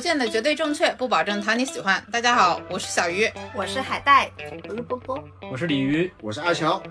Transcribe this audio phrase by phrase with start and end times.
[0.00, 2.02] 不见得绝对正确，不保证讨你喜欢。
[2.10, 4.30] 大家好，我是小鱼，我是海带，
[4.66, 6.82] 我是波波，我是鲤鱼，我是阿乔，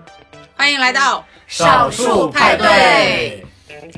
[0.54, 3.44] 欢迎来到少数派对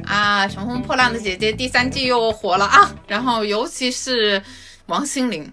[0.06, 0.48] 啊！
[0.48, 2.90] 乘风破浪的姐姐第三季又火了啊！
[3.06, 4.42] 然后尤其是
[4.86, 5.52] 王心凌。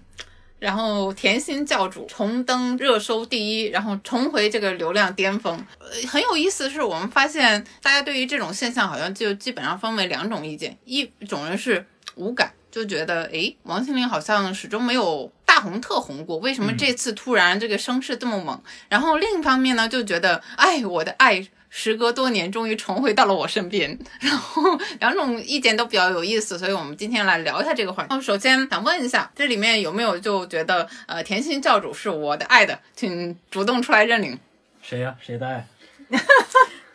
[0.58, 5.54] 然后甜心教主重登热搜第一，然后重回这个流量巅峰。
[5.78, 18.60] 呃，很有意思的是，我们发现大家对于这种现象好像就基本上分为两种意见，一种人是无感，就觉得诶，王心凌好像始终没有大红特红过，为什么这次突然这个声势这么猛？
[18.88, 21.48] 然后另一方面呢，就觉得哎，我的爱。
[21.72, 23.96] 时隔多年，终于重回到了我身边。
[24.18, 24.60] 然后
[24.98, 28.20] 两种意见都比较有意思，所以我们今天来聊一下这个话题。
[28.20, 34.36] 首先想问一下，这里面有没有就觉得呃甜心教主是我的爱的，请主动出来认领。
[34.82, 35.14] 谁呀？
[35.24, 35.64] 谁的爱？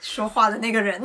[0.05, 1.01] 说话的那个人。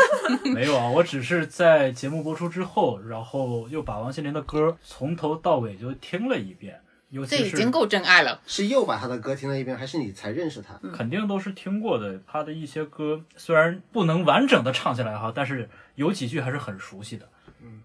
[0.54, 6.80] 没有啊，我只是在节目播出之后，然后又把王心凌的歌从头到尾就听了一遍。
[7.26, 8.40] 这已经够真爱了。
[8.46, 10.78] 是又把他的歌听了一遍，还是你才认识他？
[10.94, 12.18] 肯定都是听过的。
[12.26, 17.28] 他的一些歌虽然不能完整的唱下来哈，但是有几句还是很熟悉的。
[17.62, 17.82] 嗯，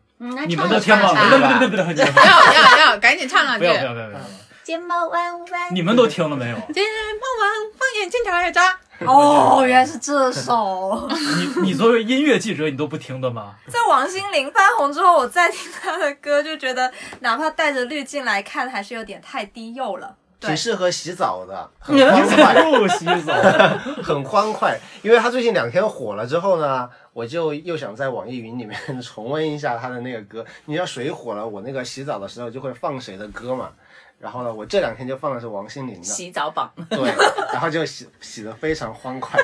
[0.47, 1.09] 你们都听吗？
[1.09, 3.65] 不对不要不，要要要，赶紧唱两句。
[3.65, 4.19] 不要不要不要不要。
[4.63, 5.75] 睫毛弯弯。
[5.75, 6.55] 你们都听了没有？
[6.73, 8.79] 睫毛弯，放眼睛查一查。
[9.05, 11.09] 哦，原来是这首。
[11.09, 13.55] 你你作为音乐记者，你都不听的吗？
[13.67, 20.15] 在王心凌翻红之后，我再听她的歌，就觉得哪怕带着滤镜来看，还是有点太低幼了。
[20.39, 22.69] 挺适合洗澡的，很 欢快。
[22.69, 23.33] 又洗澡，
[24.03, 24.77] 很欢快。
[25.01, 30.45] 因为他最近两天火了之后呢，我就又想在网易云里面重温一下他的那个歌。
[30.65, 33.69] 你知道谁火了，我那个洗澡的时候就会放谁的歌嘛。
[34.19, 37.13] 然后呢，我这两天就放的是王心凌的洗澡榜，对，
[37.51, 39.39] 然后就洗洗的非常欢快。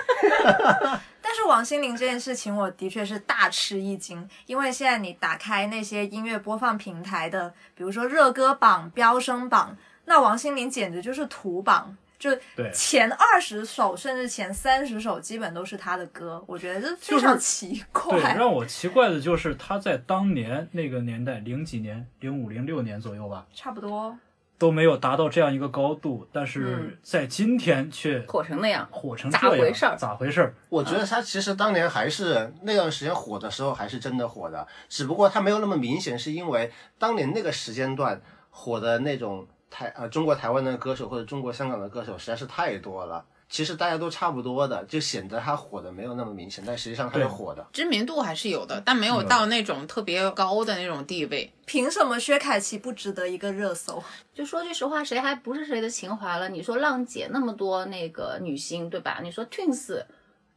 [1.22, 12.32] 但是王心凌这件事情，我的确是大吃一惊，因为现在你打开那些音乐播放平台的，比如说热歌榜、飙升榜，那王心凌简直就是土榜，就
[12.74, 18.20] 前二十首甚至前三十首基本都是她的歌，我觉得这非常奇怪。
[18.20, 24.18] 对，让我奇怪的就是她在当年那个年代，零几年，零五零六年左右吧，差不多。
[24.60, 29.96] 都没有达到这样一个高度，但是在今天却火成那样，火成咋回事儿？
[29.96, 30.54] 咋回事儿？
[30.68, 43.24] 我觉得他其实当年还是那段时间火的时候，还是真的火的，只不过他没有那么明显，是因为当年那个时间段火的那种台呃中国台湾的歌手或者中国香港的歌手实在是太多了。
[43.50, 51.52] 其实大家都差不多的，就显得他火的没有那么明显，但实际上他是火的，知名度还是有的，但没有到那种特别高的那种地位。
[51.66, 54.04] 凭什么薛凯琪不值得一个热搜？
[54.34, 56.48] 就说句实话，谁还不是谁的情怀了？
[56.50, 59.20] 你说浪姐那么多那个女星，对吧？
[59.24, 60.04] 你说 Twins。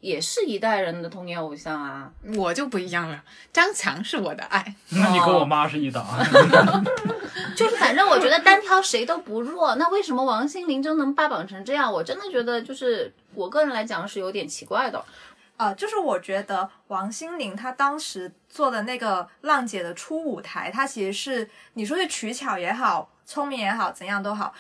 [0.02, 3.22] 也是一代人的童年偶像啊，我就不一样了。
[3.52, 6.04] 张强是我的爱， 那你跟我妈是一档。
[7.56, 11.90] 就是反正我觉得单挑谁都不弱，那为什么王心凌就能霸榜成这样？
[11.90, 15.02] 我真的觉得就是我个人来讲是有点奇怪的。
[15.56, 24.52] 啊，就是我觉得王心凌她当时做的那个浪姐的初舞台，她其实是你说是取巧也好，聪明也好，怎样都好。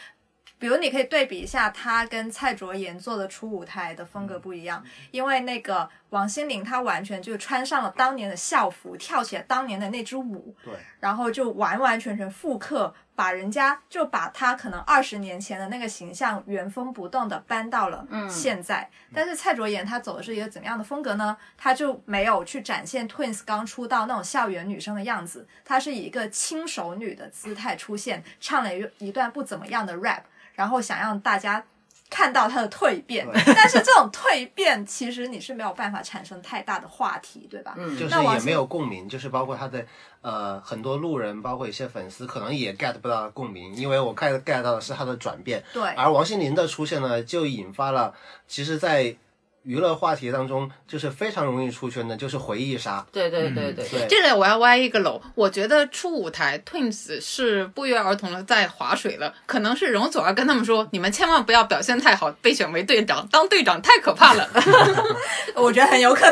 [0.62, 4.80] 比如你可以对比一下他跟蔡卓妍做的初舞台的风格不一样，
[5.10, 18.88] 因为那个王心凌她完全就穿上了当年的校服，跳起了当年的那支舞，对，然后就完完全全复刻，把人家就把她可能二十年前的那个形象原封不动的搬到了现在。
[19.14, 21.34] 但是蔡卓妍她走的是一个怎么样的风格呢？
[21.56, 30.22] 她就没有去展现 Twins 刚出道那种校园女生的样子，她是以一个轻熟女的姿态出现，唱了一一段不怎么样的 rap。
[30.54, 31.64] 然后想让大家
[32.12, 37.74] 看到他的蜕变，但是这种蜕变其实你是没有办法产生太大的话题，对吧？
[37.78, 39.82] 嗯，就是也没有共鸣，就是包括他的
[40.20, 45.64] 呃很多路人，包括一些粉丝，可能也 get 不到共鸣，因为我 get get 到的是他的转变。
[45.72, 48.12] 对，而王心凌的出现呢，就引发了，
[48.46, 49.16] 其实，在。
[49.62, 53.04] 娱乐话题当中，就是非常容易出圈的，就是回忆杀。
[53.12, 55.20] 对对对对对，这里我要歪一个楼。
[55.34, 64.48] 我觉得初舞台 Twins 是不约而同的在划水了，可能是容祖儿跟他们说：“你们千万不要表现太好，被选为队长，当队长太可怕了。
[65.54, 66.26] ”我觉得很有可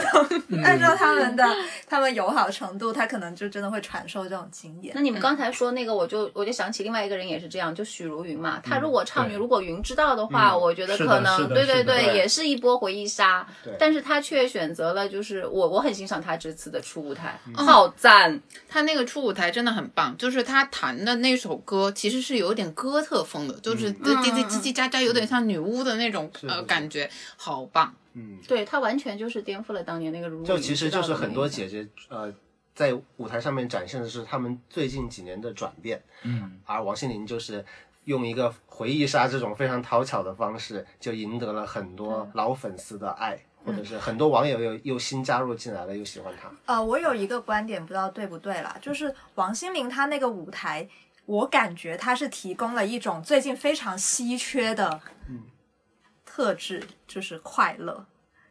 [0.51, 1.45] 能， 按照他们的
[1.87, 4.93] 他们友好程度，他可能就真的会传授这种经验。
[4.97, 8.61] 那你们刚才说那个，我就我就想起另外一个人也是这样，就许茹芸嘛。
[8.65, 13.20] 她如果唱如果云知道的话，我觉得可能对对对，也是一波回忆杀。
[13.21, 13.47] 杀，
[13.79, 18.41] 但是他却选择了，就是我我很欣赏他这次的初舞台，好赞！
[18.67, 27.95] 他那个初舞台真的很棒，就是他弹的那首歌其实是有点哥特风的，就是滴滴叽叽喳喳，有点像女巫的那种呃感觉，好棒。
[28.15, 32.33] 嗯，对他完全就是颠覆了当年那个如就其实就是很多姐姐呃。
[32.73, 37.63] 在舞台上面展现的是他们最近几年的转变，嗯，而王心凌就是
[38.05, 46.51] 用一个回忆杀这种非常讨巧的方式，就赢得了很多老粉丝的爱，或者是很多网友又又新加入进来了，又喜欢他。
[46.67, 50.89] 呃，我有一个观点，不知道对不对啦，就是王心凌她那个舞台，
[51.27, 55.01] 我感觉她是提供了一种最近非常稀缺的
[56.25, 58.07] 特质，就是快乐。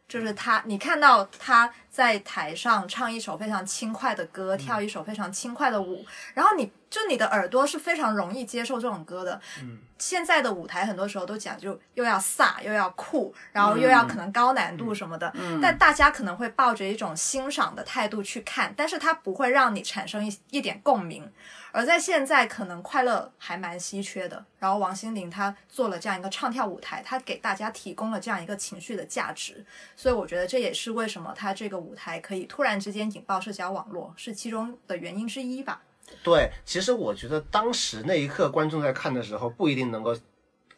[0.06, 6.04] 就是她，你看到他在台上唱一首非常轻快的歌，跳一首非常轻快的舞，
[6.34, 9.40] 然后你就你的耳朵是非常容易接受这种歌的。
[9.60, 21.30] 嗯，现在的舞台很多时候都讲究又要飒又要酷，然后又要可能高难度什么的，嗯但大家可能会抱着一种欣赏的态度去看，但是它不会让你产生一一点共鸣。
[21.72, 24.44] 而在现在，可能快乐还蛮稀缺的。
[24.58, 29.64] 然后王心凌她做了这样一个唱跳舞台，她给大家提供了这样一个情绪的价值，
[29.94, 35.82] 所以我觉得这也是为什么她这个舞台可以突然之间引爆社交网络，是其中的原因之一吧。
[36.22, 40.12] 对，其实我觉得当时那一刻观众在看的时候不一定能够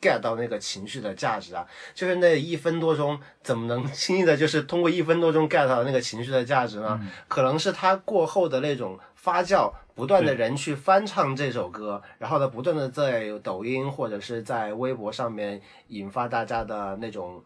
[0.00, 7.00] get 到那个情绪的价值啊，就是那一分多钟怎么能轻易的就是通过一分多钟 get 到那个情绪的价值呢？
[7.28, 17.42] 可能是它过后的那种发酵，不断的人去翻唱这首歌，然后呢，不断的在抖音或者是在微博上面引发大家的那种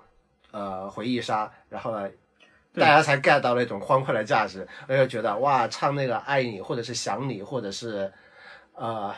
[0.51, 2.11] 呃回忆杀，然后呢。
[2.77, 8.13] 大家才 get 到那种欢快的价值，而且觉得哇，唱那个爱你，或者是想你，或者是
[8.75, 9.15] 呃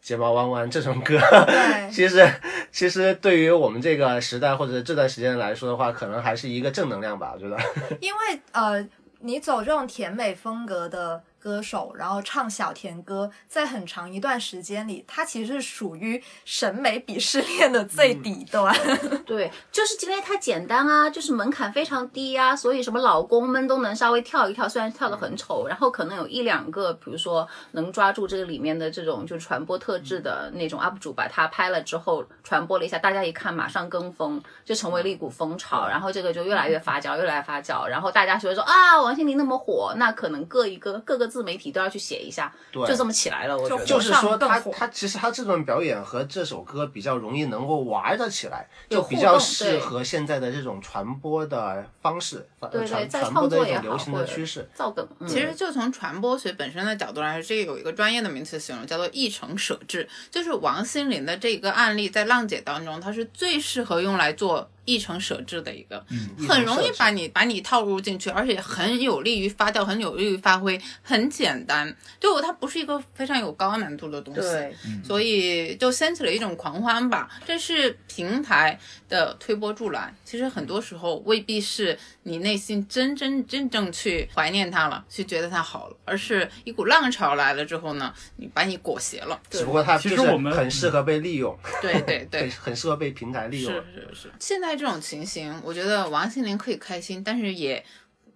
[0.00, 2.26] 睫毛弯弯这种歌，对 其实
[2.72, 7.56] 其实对于我们这个时代或者这段时间来说的话，可能还是一个正能量吧，我觉得。
[8.00, 8.86] 因为呃，
[9.20, 18.74] 你走这种甜美风格的歌手，然后唱小甜歌，在很长一段时间里，它其实是属于审美鄙视链的最底端。
[19.24, 43.84] 对，就是因为它简单啊，就是门槛非常低啊，所以什么老公们都能稍微跳一跳，虽然跳得很丑，然后可能有一两个，比如说能抓住这个里面的这种就是传播特质的那种 UP 主，把它拍了之后传播了一下，大家一看马上跟风，就成为了一股风潮，然后这个就越来越发酵，越来越发酵，然后大家就会说啊，王心凌那么火，那可能各一个各个自媒体都要去写一下，对就这么起来了，我觉得。
[43.84, 54.68] 就是说他，他其实他这段表演和这首歌比较容易能够玩得起来，有就比较适合现在的这种传播的方式，呃对对，传播的创作也好，一种流行的趋势。
[54.74, 55.06] 造梗。
[55.20, 60.08] 嗯其实就从传播学本身的角度来说，这个有一个专业的名词形容，叫做议程舍置。
[60.30, 71.94] 就是王心凌的这个案例，在浪姐当中，它是最适合用来做议程舍治的一个，嗯很容易把你把你套入进去，而且很有利于发酵，很有利于发挥，很简单。
[72.18, 74.40] 就它不是一个非常有高难度的东西。
[74.40, 74.74] 对，
[75.04, 77.28] 所以就掀起了一种狂欢吧。
[77.44, 78.78] 这是平台
[79.10, 89.38] 的推波助澜，其实很多时候未必是你内心真真正正去怀念它了，去觉得它好了，而是一股浪潮来了之后呢，你把你裹挟了。
[89.50, 92.68] 只不过它就是其实我们很适合被利用，对对 对很。
[92.68, 93.72] 很适合被平台利用。
[93.72, 93.82] 是
[94.12, 97.84] 是是，现在这种情形，我觉得王心凌可以开心，但是也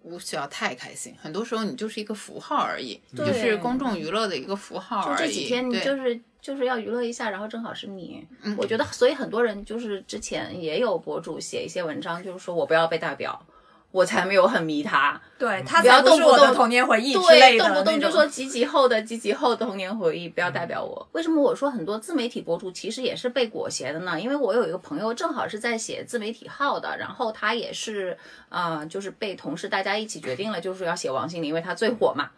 [0.01, 1.15] 无需要太开心。
[1.19, 5.17] 很多时候你就是一个符号而已，对就是公众娱乐的一个符号而已。
[5.17, 8.27] 就这几天你就是就是要娱乐一下，然后正好是你。
[8.41, 13.41] 嗯我觉得，所以很多人就是之前也有博主写一些文章，就是说我不要被代表，
[13.93, 15.21] 我才没有很迷他。
[15.37, 21.07] 对，他不要动不动童年回忆之对，类的动不动就说几几后的几几后的童年回忆，不要代表我。
[21.11, 24.19] 为什么我说很多自媒体博主其实也是被裹挟的呢？
[24.19, 28.17] 因为我有一个朋友正好是在写自媒体号的，然后他也是
[28.49, 32.31] 呃，就是被同事大家一起决定了，就是要写王心凌，因为他最火嘛。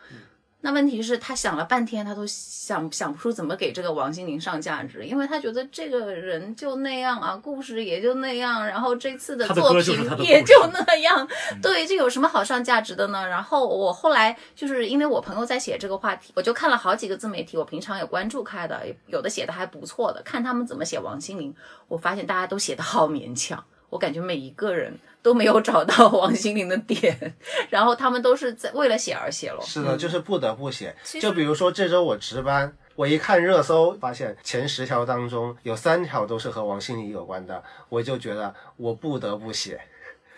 [0.66, 11.28] 那问题是，他想了半天，他都想想不出怎么给这个王心凌上价值，因为他觉得这个人就那样啊，故事也就那样，然后这次的作品也就那样，
[11.62, 13.28] 对，这有什么好上价值的呢？
[13.28, 21.54] 然后我后来就是因为我朋友在写这个话题，我就看了好几个自媒体，我平常也关注开的，有的写的还不错的，看他们怎么写王心凌，
[21.88, 23.64] 我发现大家都写的好勉强。
[23.90, 27.34] 我感觉每一个人都没有找到 王心凌的点，
[27.70, 29.62] 然后他们都是在为了写而写了。
[29.62, 30.96] 是的，就是不得不写。
[31.04, 39.80] 实就比如说这周我值班，我一看热搜，发现前十条当中有三条都是和王心凌有关的，我就觉得我不得不写。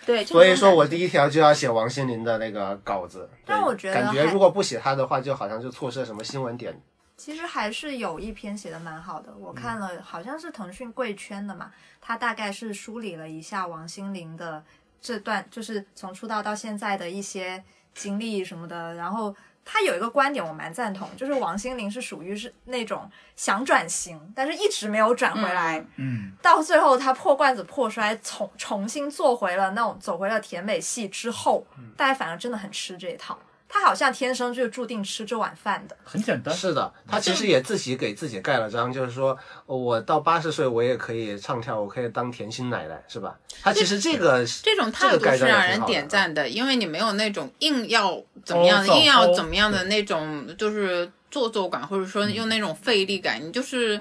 [0.06, 3.30] 对，所以说我第第一条就要写王心凌的那个稿子。
[3.46, 6.80] 但我觉得感觉如果不写她的话，就好像就错失了什么新闻点。
[7.18, 14.64] 其实还是有一篇写的蛮好的，我看了，好像是腾讯贵圈的嘛，他大概是梳理了一下王心凌的
[15.02, 19.36] 这段，就是从出道到现在的一些经历什么的，然后。
[19.70, 33.38] 他有一个观点我蛮赞同，就是王心凌是属于是那种想转型，但是一直没有转回来，嗯，到最后他破罐子破摔，重重新做回了那种走回了甜美系之后，大家反而真的很吃这一套。
[33.70, 35.96] 他好像天生就注定吃这碗饭的。
[36.04, 43.38] 很简单，是的，他其实也自己给自己盖了章，就是说我到八十岁我也可以唱跳，我可以当甜心奶奶，是吧？
[43.62, 54.00] 他其实这个这种态度是让人点赞的，因为你没有那种硬要怎么样，硬要怎么样的那种就是做作感，或者说用那种费力感，你就是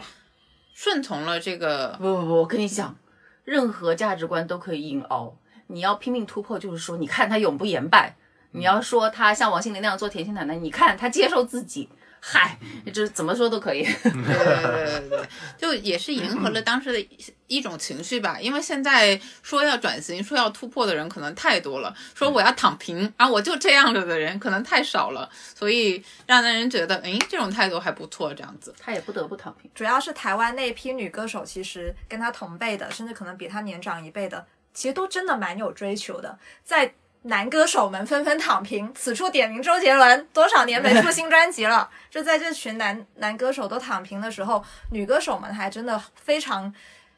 [0.75, 1.96] 顺从了这个。
[1.99, 2.96] 不不不，我跟你讲，
[3.44, 5.37] 任何价值观都可以硬凹。
[5.66, 8.16] 你要拼命突破，就是说，你看他永不言败。
[8.52, 11.88] 你要说他像王心凌那样做甜心奶奶，你看他接受自己，
[12.20, 12.58] 嗨，
[12.92, 13.82] 这怎么说都可以。
[14.02, 17.08] 对对对对对，就也是迎合了当时的
[17.46, 18.38] 一种情绪吧。
[18.40, 28.74] 因为现在说要转型、说要突破的人可能太多了，说我要躺平啊，我就这样了的人可能太少了，所以让人觉得，哎，这种态度还不错，这样子。
[28.78, 29.70] 他也不得不躺平。
[29.74, 34.46] 主要是台湾那批女歌手，其实跟他同辈的，甚至可能比他年长一辈的。
[34.74, 36.92] 其实都真的蛮有追求的，在
[37.26, 41.88] 男歌手们纷纷躺平，此处点名周杰伦，多少年没出新专辑了？
[42.11, 46.73] 就在这群男男歌手都躺平的时候，女歌手们还真的非常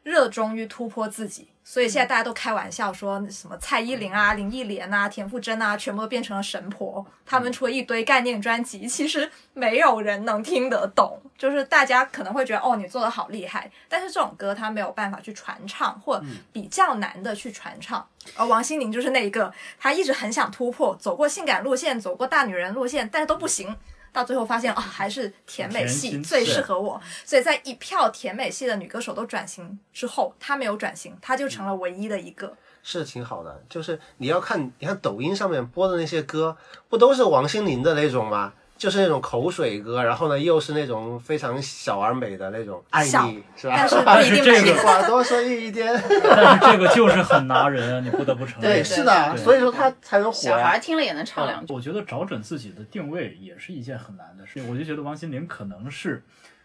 [0.08, 1.48] 热衷于突破自己。
[1.62, 7.04] 所以现在大家都开玩笑说什么蔡依林啊、林忆莲啊、田馥甄啊，全部都变成了神婆。
[7.26, 11.20] 他们出了一堆概念专辑，其实没有人能听得懂。
[11.36, 16.18] 就是大家可能会觉得哦，你做的好厉害，但是这种歌他没有办法去传唱，或
[16.50, 18.08] 比较难的去传唱。
[18.34, 23.76] 而王心凌就是那一个，她一直很想突破，走过性感路线，走过大女人路线，但是都不行。
[24.18, 27.00] 到最后发现啊，还是甜美系最适合我。
[27.24, 32.56] 所以在一票甜美系的女歌手都转型之后，她没有转型，她就成了唯一的一个。
[32.82, 36.56] 是挺好的，就是你要看，你看抖音上面播的那些歌，
[36.88, 38.54] 不都是王心凌的那种吗？
[38.78, 43.86] 就是那种口水歌，然后呢，又是那种非常小而美的那种爱你，是吧？
[44.06, 45.92] 但是 这个话多说一点，
[46.24, 48.72] 但是这个就是很拿人，你不得不承认。
[48.72, 50.38] 对，是的，所以说他才能火。
[50.38, 51.74] 小孩听了也能唱两句。
[51.74, 54.62] 我觉得找准自己的定位也是一件很难的事。
[54.70, 56.22] 我就觉得王心凌可能是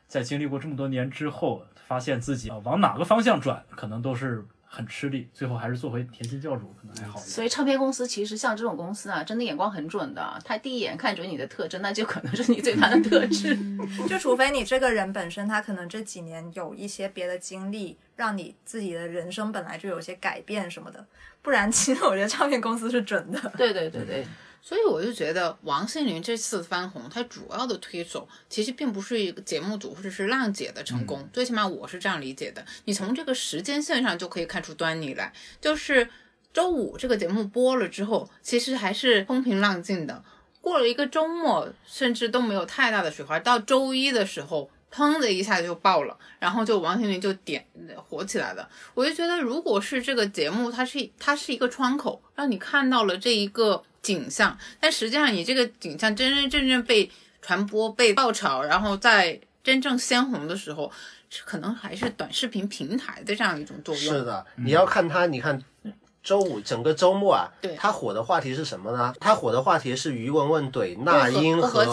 [0.07, 4.45] 在经历过这么多年之后，发现自己啊往哪个方向转，可能都是。
[4.75, 7.27] 很吃力，最后还是做回甜心教主可能还好一点。
[7.27, 10.39] 所以唱片公司其实像这种公司啊，真的眼光很准的。
[10.43, 13.55] 他第一眼看准你的特征，那就可能是你最大的特质。
[14.09, 21.05] 就除非你这个人本身他可能这几年有一些别的经历，让你自己的人生本来就有些改变什么的，
[21.43, 23.39] 不然其实我觉得唱片公司是准的。
[23.55, 24.25] 对对对对。
[24.65, 32.65] 所以我就觉得王心凌这次翻红，她主要的推手其实并不是一个节目组或者是浪姐的成功，最起码我是这样理解的。
[32.85, 36.07] 你从这个时间线上就可以看出端倪来，就是
[36.53, 40.23] 周五这个节目播了之后，其实还是风平浪静的。
[40.61, 48.69] 过了一个周末，甚至都没有太大的水花，到周一的时候，砰的一下就爆了，然后就王心凌就点火起来了。
[48.93, 53.83] 我就觉得，如果是这个节目，它是它是一个窗口，让你看到了这一个。
[54.03, 57.09] 景象，但实际上你这个景象真真正正被
[57.41, 60.91] 传播、被爆炒，然后在真正鲜红的时候，
[61.45, 64.03] 可能还是短视频平台的这样一种作用。
[64.03, 65.63] 是的，你要看它，你看
[66.21, 69.13] 周五整个周末啊，对它火的话题是什么呢？
[69.21, 71.85] 它火的话题是于文文怼那英和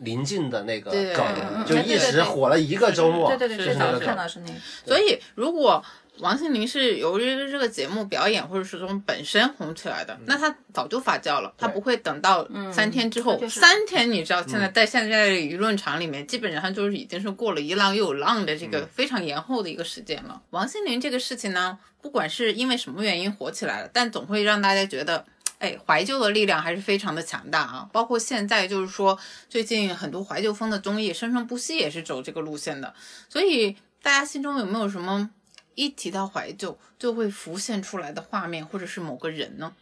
[0.00, 3.28] 林静的那个梗，就一时火了一个周末。
[3.36, 4.54] 对对对，是那个看到是那个。
[4.84, 5.82] 所以如果。
[6.18, 13.40] 王心凌是由于这个节目表演或者是从本身红起来的，那她早就发酵了，她不会等到三天之后。
[13.48, 20.38] 三天你知道，现在在现在的舆论场里面，基本上就是已经是过了一浪又有浪的这个非常延后的一个时间了。
[20.50, 25.24] 王心凌这个事情呢，不管是因为什么原因火起来了，但总会让大家觉得，
[25.60, 27.88] 哎，怀旧的力量还是非常的强大啊。
[27.92, 29.16] 包括现在就是说，
[29.48, 32.92] 最近很多怀旧风的综艺生生不息也是走这个路线的。
[33.28, 35.30] 所以大家心中有没有什么？
[35.76, 39.72] 一提到怀旧，就会浮现出来的画面，或者是某个人呢？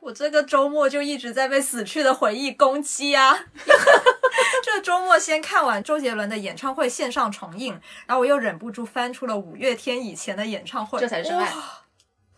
[0.00, 3.36] 我这个周末就一直在被死去的回忆攻击啊！
[4.64, 11.52] 这周末先看完周杰伦的演唱会线上重映，然后我又忍不住翻出了五月天以前的演唱会，这才是爱，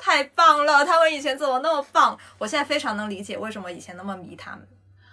[0.01, 0.85] 太棒了！
[0.85, 2.19] 他们以前怎么那么棒？
[2.39, 4.67] 我现在非常能理解为什么以前那么迷他们。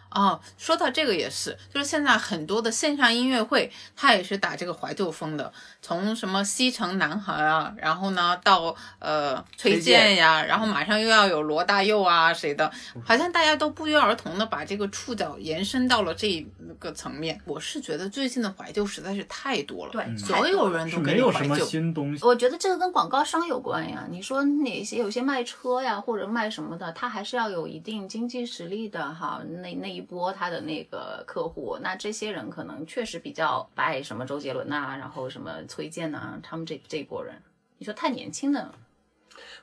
[0.09, 12.71] 哦，说到这个也是，就是现在很多的线上音乐会，它也是打这个怀旧风的，从什么西城男孩啊，然后呢到呃崔健呀，然后马上又要有罗大佑啊谁的，
[13.03, 16.43] 好像大家都不约而同的把这个触角延伸到了这
[16.79, 17.39] 个层面。
[17.43, 22.23] 我是觉得最近的怀旧实在是太多了，对，所有人都没有什么新东西。
[22.23, 24.05] 我觉得这个跟广告商有关呀。
[24.09, 29.41] 你说哪些有些卖车呀或者卖什么的，他还是要有一定经济实力的哈。
[29.61, 29.96] 那那。
[29.97, 37.41] 一波他的那个客户，那这些人可能确实比较爱什么周杰伦呐，然后什么崔健呐，他们这这一波人，
[37.79, 38.71] 你说太年轻的，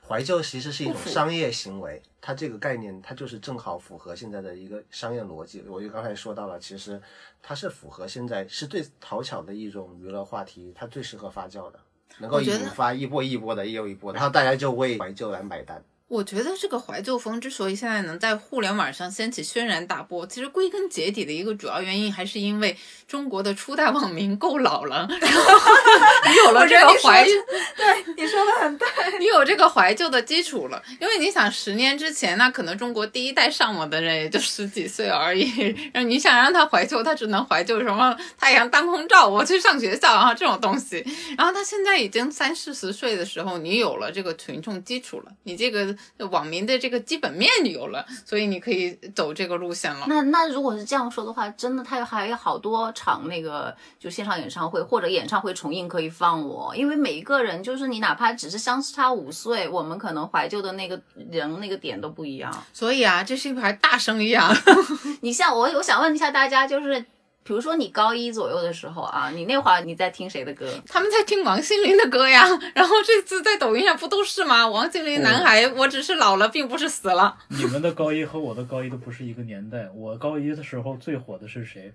[0.06, 5.62] 怀旧其实是一种商业行为，它这个概念它就是正好符合现在的一个商业逻辑。
[5.68, 7.00] 我就刚才说到了，其实
[7.40, 11.78] 它是符合现在是最讨巧的一种娱乐话题，它最适合发酵的，
[12.18, 15.82] 能够引发一波一波的又一波，然后大家就为怀旧来买单。
[16.06, 22.76] 我觉得这个怀旧风之所以现在能在互联网上掀起轩然大波，其实归根结底的一个主要原因还是因为
[23.08, 25.60] 中国的初代网民够老了， 然后
[26.28, 27.24] 你有了这个怀，
[27.74, 28.86] 对你说的很对，
[29.18, 30.80] 你有这个怀旧的基础了。
[31.00, 35.50] 因为你想，十年之前那可能中国第一代上网的人也就十几岁而已，
[35.92, 41.02] 然后你想让他怀旧，他只能怀旧什么太阳当空照，我去上学校啊这种东西。
[41.38, 45.93] 然后他现在已经三四十岁的时候，你有了这个群众基础了，你这个。
[46.30, 50.06] 网民的这个基本面有了，所以你可以走这个路线了。
[50.08, 62.64] 那那如果是这样说的话，真的他有还有好多场那个就线上演唱会或者演唱会重映可以放我，因为每一个人就是你哪怕只是相差五岁，我们可能怀旧的那个人那个点都不一样。
[62.72, 64.52] 所以啊，这是一盘大生意啊！
[65.22, 67.04] 你像我，我想问一下大家，就是。
[67.44, 70.66] 比如说你高一左右的时候啊，你那会儿你在听谁的歌？
[70.88, 72.42] 他们在听王心凌的歌呀。
[72.74, 74.66] 然后这次在抖音上不都是吗？
[74.66, 77.36] 王心凌男孩，我只是老了，并不是死了。
[77.48, 79.88] 你们的高一和我的高一都不是一个年代。
[79.94, 81.92] 我高一的时候最火的是谁？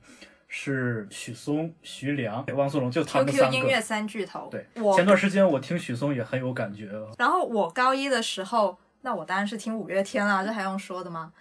[0.52, 3.52] 是许嵩、徐良、汪苏泷，就他们三。
[3.52, 4.48] QQ 音乐三巨头。
[4.50, 6.90] 对，我前段时间我听许嵩也很有感觉。
[7.20, 11.32] 然后我高一的时候，那我当然是听五月天了，这还用说的吗？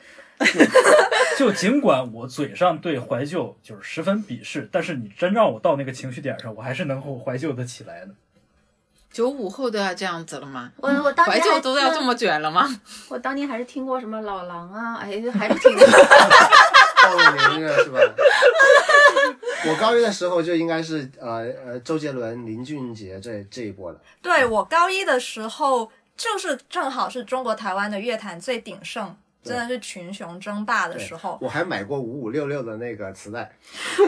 [1.37, 8.09] 就尽管我嘴上对怀旧就是十分鄙视，但是你真让我到那个情绪点上，我还是能够怀旧的起来的。
[9.11, 10.71] 九五后都要这样子了吗？
[10.76, 12.68] 我我当怀旧都要这么卷了吗？
[13.09, 15.76] 我当年还是听过什么老狼啊，哎，还是 听。
[15.76, 17.99] 暴露年龄了是吧？
[19.66, 24.00] 我高一的时候就应该是呃呃周杰伦、林俊杰这这一波的。
[24.21, 29.16] 对我高一的时候，就是正好是中国台湾的乐坛最鼎盛。
[29.42, 33.50] 真的是群雄争霸的时候，我还买过五五六六的那个磁带。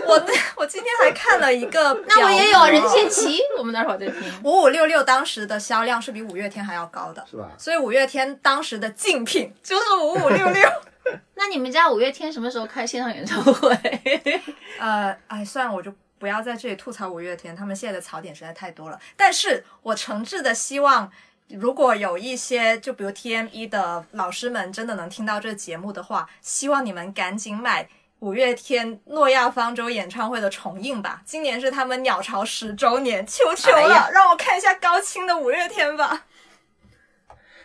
[0.07, 7.51] 我我今天还看了一个， 那我也有任贤齐，我们那会儿在听五五六六，当时的销量是比五月天还要高的，是吧？
[7.57, 10.69] 所以五月天当时的竞品就是五五六六。
[11.35, 13.75] 那你们家五月天什么时候开线上演唱会？
[14.79, 19.01] 呃，哎，算了，我就不要在这里吐槽五月天，他们现在的槽点实在太多了。
[19.17, 21.11] 但是我诚挚的希望。
[21.53, 27.89] 如果有一些，就比如 TME 的老师们真的能听到这节目的话，希望你们赶紧买
[28.21, 31.23] 五月天诺亚方舟演唱会的重映吧。
[31.25, 36.27] 今年是他们鸟巢十周年，求求了，让我看一下高清的五月天吧。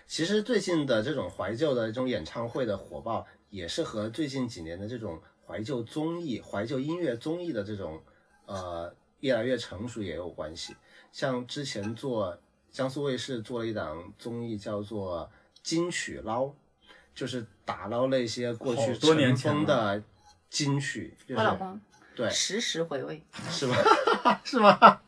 [0.07, 8.01] 其实最近的这种怀旧的这种演唱会的火爆，也是和最近几年的这种怀旧综艺、怀旧音乐综艺的这种
[8.47, 10.75] 呃越来越成熟也有关系。
[11.11, 12.35] 像之前做。
[12.75, 15.31] 江苏卫视做了一档综艺，叫做
[15.63, 16.43] 《金曲捞》，
[17.15, 20.03] 就是打捞那些过去尘封的
[20.49, 21.15] 金曲。
[21.29, 21.79] 我老公
[22.17, 23.77] 对，时时回味，是吗？
[24.43, 24.99] 是吗？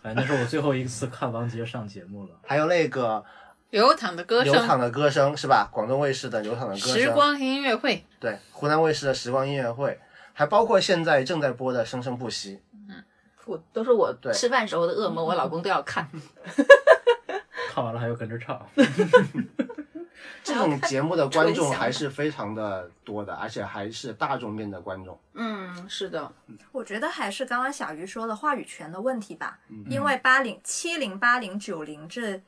[0.00, 2.30] 哎，那是我最后一次看王杰上节目了。
[2.46, 3.22] 还有那个
[3.68, 5.68] 流淌的歌声，流淌的歌声是吧？
[5.70, 8.02] 广东卫视的流淌的歌声，时光音乐会。
[8.18, 10.00] 对，湖南卫视的时光音乐会，
[10.32, 12.56] 还包括现在正在播的《生生不息》。
[13.46, 16.08] 我都是我吃饭时候的噩梦，我老公都要看。
[17.70, 18.64] 看完了还要跟着唱。
[20.44, 25.18] 这种节目的观众还是非常的多的，而且还是大众面的观众。
[25.34, 26.30] 嗯，是的。
[26.70, 32.40] 我觉得还是刚刚小鱼说的话语权的问题吧，因为八零、七零、八零、九零这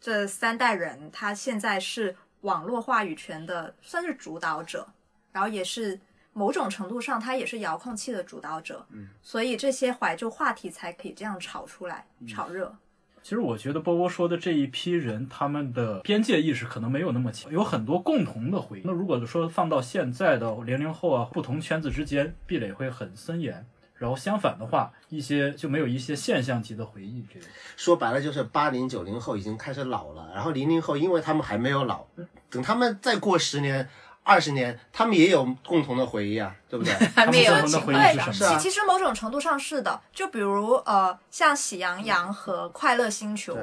[0.00, 4.86] 这三代人，他现在是网络话语权的算是主导者，
[5.32, 6.00] 然后也是。
[6.38, 12.72] 某种程度上，他也是遥控器的主导者，嗯，所以这些怀旧话题才可以这样炒出来、炒热。
[13.20, 18.82] 其实我觉得波波说的这一批人，他们的边界意识可能没有那么强，有很多共同的回忆。
[18.84, 23.66] 那如果说放到现在的零零后啊，不同圈子之间壁垒会很森严。
[23.94, 27.26] 然后相反的话，一些就没有一些现象级的回忆。
[27.34, 27.46] 这个
[27.76, 32.06] 说白了就是八零九零后已经开始老了，然后零零后因为他们还没有老，
[32.48, 33.88] 等他们再过十年。
[34.28, 36.92] 二十年，他们也有共同的回忆啊，对不对？
[37.16, 38.58] 他们有共同的回忆是什么？
[38.58, 43.56] 其实某种程度上是的，就比如呃，像《喜羊羊》和《快乐星球》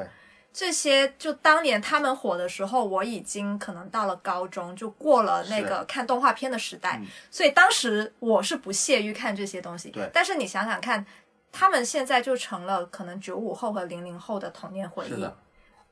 [0.52, 7.00] 这些，就当年他们火的时候，我已经可能到了高中，就过了那个看动画片的时代，
[7.30, 9.92] 所以当时我是不屑于看这些东西。
[9.92, 10.10] 对。
[10.12, 11.06] 但是你想想看，
[11.52, 15.28] 他们现在就成了可能九五后和零零后的童年回忆，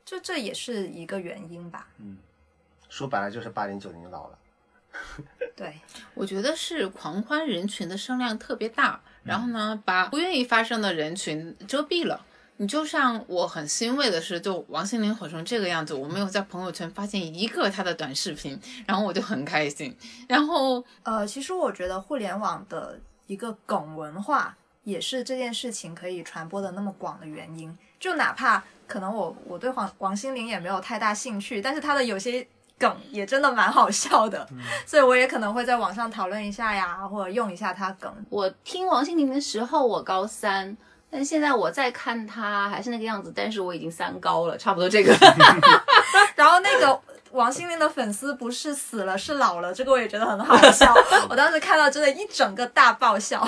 [0.04, 1.86] 就这也是一个原因吧。
[1.98, 2.18] 嗯，
[2.88, 4.38] 说白了就是八零九零老了。
[5.56, 5.80] 对，
[6.14, 12.24] 我觉得是狂欢人群的声量特别大，然后呢，把不愿意发声的人群遮蔽了。
[12.56, 19.96] 你就像我很欣慰的是，就王心凌火成这个样子，我没有在朋友圈发现一个她的短视频，然后我就很开心。
[20.28, 27.76] 然后，呃，其实我觉得互联网的一个梗文化，也是这件事情可以传播的那么广的原因。
[27.98, 32.46] 就哪怕可能我我对黄王心凌也没有太大兴趣，但是她的有些
[32.78, 34.46] 梗也真的蛮好笑的，
[34.84, 38.12] 所以我也可能会在网上讨论一下呀，或者用一下他梗。
[38.28, 40.76] 我听王心凌的时候，我高三。
[41.10, 45.16] 但现在我在看他还是那个样子，但是我已经三高了，差不多这个。
[46.34, 50.92] 然后那个王心凌的粉丝不是死了，是老了，这个我也觉得很好笑。
[51.30, 53.46] 我当时看到真的一整个大爆笑。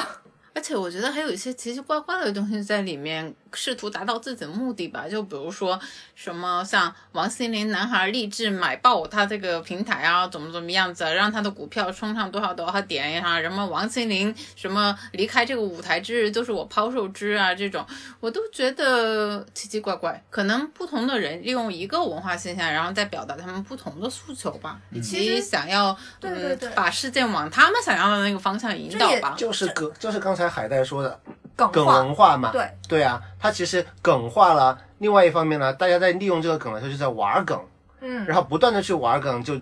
[0.56, 5.06] 而且我觉得还有一些奇奇怪怪的东西在里面，试图达到自己的目的吧。
[5.06, 5.78] 就比如说
[6.14, 17.84] 什么像王心凌男孩励志买爆他这个平台啊，怎么怎么样子，让他的股票冲上多少多少点啊，什么王心凌什么离开这个舞台之日都是我抛售之啊，这种
[18.18, 20.24] 我都觉得奇奇怪怪。
[20.30, 29.34] 可能不同的人利用一个文化现象，然后再表达他们不同的诉求吧，以及想要嗯把事件往他们想要的那个方向引导吧。
[29.36, 30.45] 就是个就是刚才。
[30.48, 31.20] 海带说的
[31.54, 34.78] 梗梗文化嘛，对对啊，它其实梗化了。
[34.98, 37.60] 另外一方面呢，大家在利用这个梗的时候就在玩梗，
[38.00, 39.60] 嗯，然后不断的去玩梗，就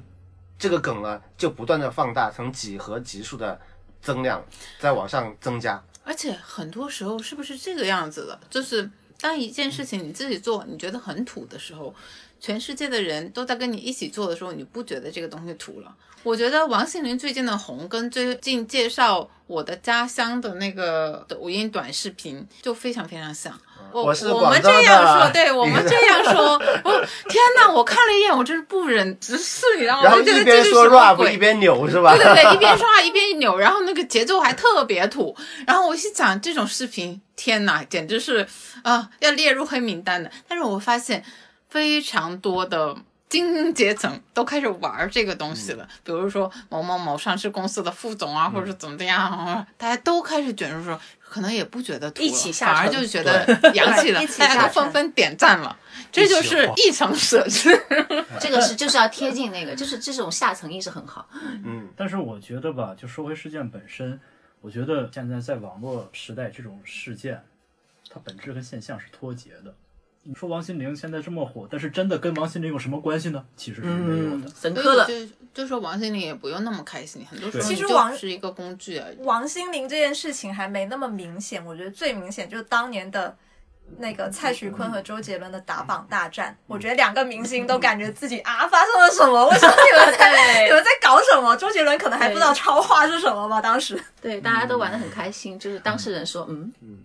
[0.58, 3.58] 这个梗呢就不断的放大，成几何级数的
[4.00, 4.40] 增量，
[4.78, 5.82] 在往上增加。
[6.04, 8.38] 而且很多时候是不是这个样子的？
[8.48, 8.88] 就是
[9.20, 11.94] 当一件事情你自己做，你觉得很土的时候，
[12.44, 15.90] 全世界的人都在跟你一起做的时候，你不觉得这个东西土了。
[16.22, 23.58] 我觉得王心凌最近的红，跟最近介绍我的家乡的那个抖音短视频就非常非常像。
[23.90, 26.52] 我我们这样说，对我们这样说，
[26.84, 26.90] 我
[27.30, 27.70] 天哪！
[27.72, 30.02] 我看了一眼，我真是不忍直视，你知道吗？
[30.02, 32.14] 然后一边说 rap 一边扭是吧？
[32.14, 35.34] 对对对，一边说话一边扭，然后那个节奏还特别土。
[35.66, 38.46] 然后我一想，这种视频，天哪，简直是
[38.82, 40.30] 啊，要列入黑名单的。
[40.48, 41.24] 但是我发现
[41.74, 42.96] 非常多的。
[43.26, 55.76] 精英阶层都开始玩这个东西了，比如说某某某上市公司的副总啊，或者是怎么样，大家都开始卷入说，可能也不觉得土了，反而就觉得洋气了，大家都纷纷点赞了，
[56.12, 57.76] 这就是一层设置。
[58.38, 61.28] 这个是就是要贴近那个，就是这种下层意识很好。
[61.64, 64.20] 嗯，但是我觉得吧，就说回事件本身，
[64.60, 67.42] 我觉得现在在网络时代，这种事件，
[68.08, 69.74] 它本质跟现象是脱节的。
[70.26, 73.44] 你说王心凌现在这么火，但是真的跟王心凌有什么关系呢？
[73.56, 74.48] 其实是没有的。
[74.58, 79.18] 深刻的，就就说王心凌也不用那么开心，很多时候其实王是一个工具而已。
[79.22, 83.36] 王心凌这件事情还没那么明显，我觉得最明显就是当年的
[83.98, 86.56] 那个蔡徐坤和周杰伦的打榜大战。
[86.66, 89.46] 我觉得两个明星都感觉自己啊发生了什么？
[89.50, 91.54] 为什么你们在 你们在搞什么？
[91.56, 93.60] 周杰伦可能还不知道超话是什么吧？
[93.60, 96.98] 当时对大家都玩的很开心，就是当事人说嗯嗯。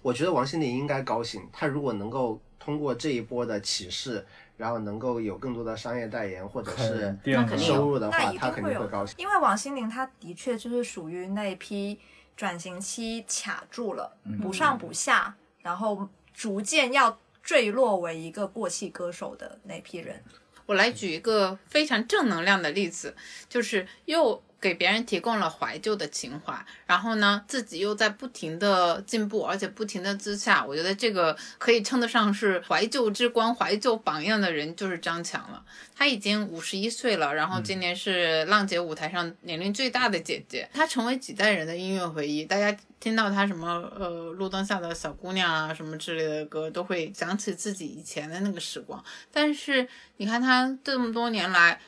[0.00, 4.24] 我觉得王心凌应该高兴，她如果能够通过这一波的启示，
[4.56, 7.16] 然后能够有更多的商业代言或者是
[7.58, 9.16] 收入的话，她肯定会高兴。
[9.18, 11.98] 因为王心凌她的确就是属于那批
[12.36, 20.22] 转型期卡住了，不上不下，然后逐渐要坠落为一个过气歌手的那批人。
[20.66, 23.16] 我来举一个非常正能量的例子，
[23.48, 24.42] 就是又。
[24.60, 26.52] 给别人提供了怀旧的情怀，
[26.86, 30.64] 然后呢，自己又在不停的进步，而且不停的自洽。
[30.64, 35.64] 我觉得这个可以称得上是怀旧之光、怀旧榜样的人，就是张强了。
[35.94, 40.68] 他已经五十一岁了，然后今年是浪姐舞台上年龄最大的姐姐。
[40.72, 49.04] 她成为几代人的音乐回忆，大家听到她什么呃路灯下的小姑娘啊什么之类的歌，都会想起自己以前的那个时光。
[49.32, 51.80] 但是你看她这么多年来。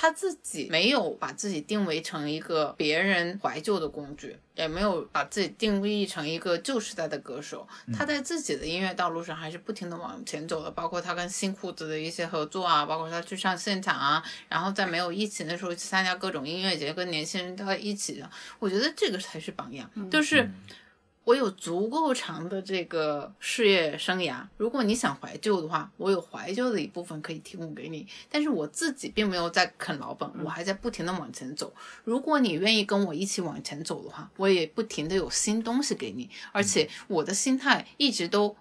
[0.00, 7.66] 他自己没有把自己定位成一个别人怀旧的工具，也没有把自己定义成一个旧时代的歌手。
[7.92, 18.30] 他在自己的音乐道路上还是不停的往前走的，包括他跟新裤子的一些合作啊，包括他去上现场啊，然后在没有疫情的时候去参加各种音乐节，跟年轻人在一起的。
[18.60, 20.48] 我觉得这个才是榜样，就是。
[21.28, 28.06] 我有足够长的这个事业生涯，如果你想怀旧的话，我有怀旧的一部分可以提供给你。
[28.30, 31.70] 但是我自己并没有在啃老本，我还在不停的往前走。
[32.04, 38.56] 如果你愿意跟我一起往前走的话，我也不停的有新东西给你，而且我的心态一直都。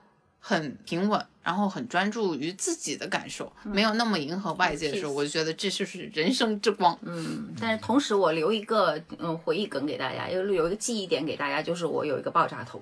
[0.47, 6.97] 很平稳，然后很专注于自己的感受，没有那么迎合外界的时候，我就觉得这就是人生之光。
[7.01, 12.81] 嗯，但是同时我留一个嗯回忆梗给大家，有有一个记忆点给大家，就是我有一个爆炸头。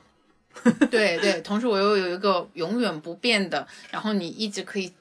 [0.92, 4.94] 对对，同时我又有一个永远不变的，然后你一直可以。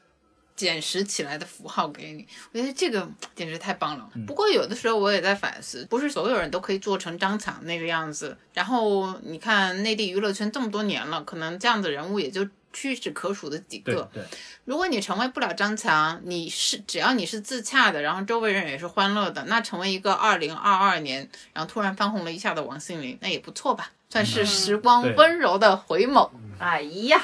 [0.56, 4.08] 捡拾起来的符号给你，我觉得这个简直太棒了。
[4.26, 8.36] 不过有的时候我也在反思，不是所有人都可以做成张强那个样子。
[8.52, 14.08] 然后你看内地娱乐圈这么多年了，可能这样的人物也就屈指可数的几个。
[14.12, 14.22] 对，
[14.64, 23.90] 如果你成为不了张强，你是只要你是自洽的，然后周围人也是欢乐的，那成为一个二零二二年，然后突然翻红了一下的王心凌，那也不错吧？
[24.14, 26.31] 算是时光温柔的回眸。
[26.61, 27.20] 哎呀，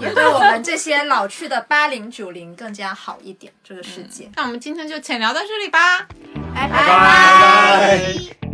[0.00, 4.30] 也对我们这些老去的八零九零更加好一点，这个世界。
[4.36, 6.06] 那我们今天就浅聊到这里吧，
[6.54, 6.68] 拜。
[6.68, 8.51] 拜拜。